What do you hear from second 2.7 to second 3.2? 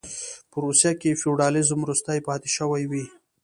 وې.